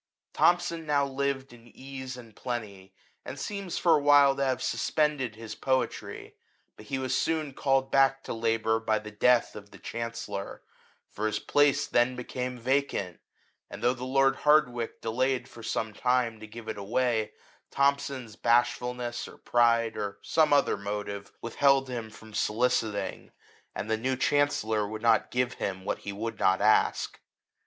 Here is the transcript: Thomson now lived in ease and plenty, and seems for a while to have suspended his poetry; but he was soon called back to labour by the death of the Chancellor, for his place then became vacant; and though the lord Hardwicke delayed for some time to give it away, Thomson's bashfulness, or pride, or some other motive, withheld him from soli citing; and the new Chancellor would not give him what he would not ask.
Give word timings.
Thomson 0.33 0.87
now 0.87 1.05
lived 1.05 1.53
in 1.53 1.67
ease 1.67 2.17
and 2.17 2.35
plenty, 2.35 2.91
and 3.23 3.39
seems 3.39 3.77
for 3.77 3.93
a 3.95 4.01
while 4.01 4.35
to 4.35 4.43
have 4.43 4.63
suspended 4.63 5.35
his 5.35 5.53
poetry; 5.53 6.33
but 6.75 6.87
he 6.87 6.97
was 6.97 7.15
soon 7.15 7.53
called 7.53 7.91
back 7.91 8.23
to 8.23 8.33
labour 8.33 8.79
by 8.79 8.97
the 8.97 9.11
death 9.11 9.55
of 9.55 9.69
the 9.69 9.77
Chancellor, 9.77 10.63
for 11.07 11.27
his 11.27 11.37
place 11.37 11.85
then 11.85 12.15
became 12.15 12.57
vacant; 12.57 13.19
and 13.69 13.83
though 13.83 13.93
the 13.93 14.03
lord 14.03 14.37
Hardwicke 14.37 15.01
delayed 15.01 15.47
for 15.47 15.61
some 15.61 15.93
time 15.93 16.39
to 16.39 16.47
give 16.47 16.67
it 16.67 16.79
away, 16.79 17.33
Thomson's 17.69 18.35
bashfulness, 18.35 19.27
or 19.27 19.37
pride, 19.37 19.95
or 19.97 20.17
some 20.23 20.51
other 20.51 20.77
motive, 20.77 21.31
withheld 21.43 21.87
him 21.89 22.09
from 22.09 22.33
soli 22.33 22.69
citing; 22.69 23.31
and 23.75 23.87
the 23.87 23.97
new 23.97 24.15
Chancellor 24.15 24.87
would 24.87 25.03
not 25.03 25.29
give 25.29 25.53
him 25.61 25.85
what 25.85 25.99
he 25.99 26.11
would 26.11 26.39
not 26.39 26.59
ask. 26.59 27.19